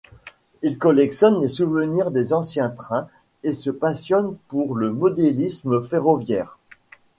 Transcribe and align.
Il 0.63 0.79
collectionne 0.79 1.39
les 1.41 1.47
souvenirs 1.47 2.09
des 2.09 2.33
anciens 2.33 2.71
trains 2.71 3.07
et 3.43 3.53
se 3.53 3.69
passionne 3.69 4.35
pour 4.47 4.73
le 4.73 4.91
modélisme 4.91 5.79
ferroviaire. 5.83 6.57